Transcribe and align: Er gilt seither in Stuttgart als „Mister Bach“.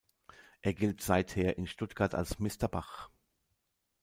Er 0.63 0.73
gilt 0.73 1.03
seither 1.03 1.59
in 1.59 1.67
Stuttgart 1.67 2.15
als 2.15 2.39
„Mister 2.39 2.67
Bach“. 2.67 3.11